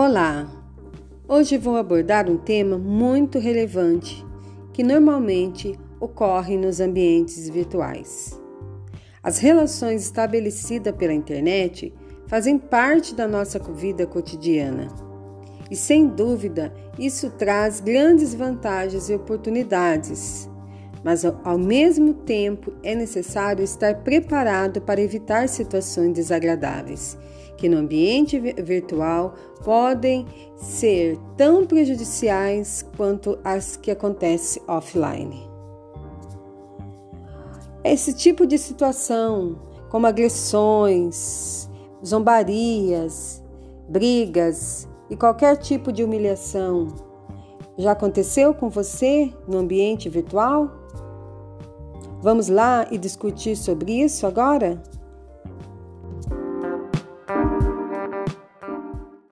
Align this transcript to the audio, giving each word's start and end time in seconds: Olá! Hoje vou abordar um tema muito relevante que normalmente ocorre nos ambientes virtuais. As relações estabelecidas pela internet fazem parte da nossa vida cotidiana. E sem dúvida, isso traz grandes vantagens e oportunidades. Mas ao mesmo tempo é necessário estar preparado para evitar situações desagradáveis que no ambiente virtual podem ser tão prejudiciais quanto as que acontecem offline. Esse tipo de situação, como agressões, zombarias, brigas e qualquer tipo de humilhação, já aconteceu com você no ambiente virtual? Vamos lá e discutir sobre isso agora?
Olá! 0.00 0.48
Hoje 1.26 1.58
vou 1.58 1.76
abordar 1.76 2.30
um 2.30 2.36
tema 2.36 2.78
muito 2.78 3.36
relevante 3.40 4.24
que 4.72 4.84
normalmente 4.84 5.76
ocorre 5.98 6.56
nos 6.56 6.78
ambientes 6.78 7.48
virtuais. 7.48 8.40
As 9.20 9.38
relações 9.38 10.02
estabelecidas 10.02 10.94
pela 10.94 11.12
internet 11.12 11.92
fazem 12.28 12.60
parte 12.60 13.12
da 13.12 13.26
nossa 13.26 13.58
vida 13.58 14.06
cotidiana. 14.06 14.86
E 15.68 15.74
sem 15.74 16.06
dúvida, 16.06 16.72
isso 16.96 17.30
traz 17.30 17.80
grandes 17.80 18.32
vantagens 18.32 19.10
e 19.10 19.16
oportunidades. 19.16 20.48
Mas 21.02 21.24
ao 21.24 21.58
mesmo 21.58 22.14
tempo 22.14 22.72
é 22.84 22.94
necessário 22.94 23.64
estar 23.64 23.96
preparado 24.04 24.80
para 24.80 25.00
evitar 25.00 25.48
situações 25.48 26.12
desagradáveis 26.12 27.18
que 27.58 27.68
no 27.68 27.76
ambiente 27.76 28.38
virtual 28.38 29.34
podem 29.64 30.24
ser 30.56 31.18
tão 31.36 31.66
prejudiciais 31.66 32.86
quanto 32.96 33.38
as 33.44 33.76
que 33.76 33.90
acontecem 33.90 34.62
offline. 34.66 35.46
Esse 37.84 38.14
tipo 38.14 38.46
de 38.46 38.56
situação, 38.56 39.58
como 39.90 40.06
agressões, 40.06 41.68
zombarias, 42.04 43.42
brigas 43.88 44.88
e 45.10 45.16
qualquer 45.16 45.56
tipo 45.56 45.92
de 45.92 46.04
humilhação, 46.04 46.88
já 47.76 47.92
aconteceu 47.92 48.54
com 48.54 48.68
você 48.68 49.32
no 49.46 49.58
ambiente 49.58 50.08
virtual? 50.08 50.70
Vamos 52.20 52.48
lá 52.48 52.86
e 52.90 52.98
discutir 52.98 53.56
sobre 53.56 54.00
isso 54.00 54.26
agora? 54.26 54.82